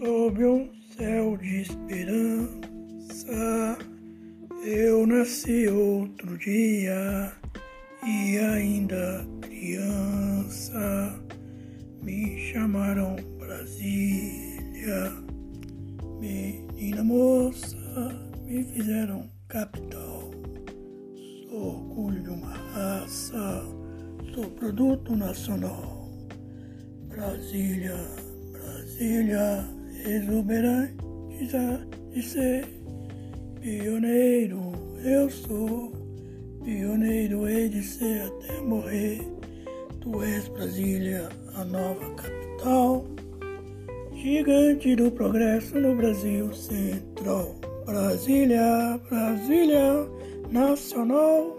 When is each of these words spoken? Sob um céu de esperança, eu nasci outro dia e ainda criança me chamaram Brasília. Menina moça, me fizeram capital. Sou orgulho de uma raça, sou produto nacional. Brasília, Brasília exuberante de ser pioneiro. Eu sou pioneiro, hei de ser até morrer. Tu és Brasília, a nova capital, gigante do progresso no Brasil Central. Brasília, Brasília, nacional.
Sob 0.00 0.42
um 0.46 0.70
céu 0.96 1.36
de 1.36 1.60
esperança, 1.60 2.56
eu 4.64 5.06
nasci 5.06 5.68
outro 5.68 6.38
dia 6.38 7.30
e 8.02 8.38
ainda 8.38 9.22
criança 9.42 11.22
me 12.02 12.50
chamaram 12.50 13.14
Brasília. 13.38 15.12
Menina 16.18 17.04
moça, 17.04 17.76
me 18.46 18.64
fizeram 18.64 19.30
capital. 19.48 20.30
Sou 21.50 21.74
orgulho 21.74 22.22
de 22.22 22.30
uma 22.30 22.54
raça, 22.72 23.62
sou 24.34 24.50
produto 24.52 25.14
nacional. 25.14 26.08
Brasília, 27.06 27.98
Brasília 28.50 29.79
exuberante 30.06 30.96
de 32.12 32.22
ser 32.22 32.66
pioneiro. 33.60 34.72
Eu 35.04 35.30
sou 35.30 35.92
pioneiro, 36.64 37.48
hei 37.48 37.68
de 37.68 37.82
ser 37.82 38.22
até 38.22 38.60
morrer. 38.60 39.20
Tu 40.00 40.22
és 40.22 40.48
Brasília, 40.48 41.28
a 41.54 41.64
nova 41.64 42.14
capital, 42.14 43.04
gigante 44.14 44.96
do 44.96 45.10
progresso 45.10 45.78
no 45.78 45.94
Brasil 45.94 46.52
Central. 46.54 47.54
Brasília, 47.86 49.00
Brasília, 49.08 50.06
nacional. 50.50 51.58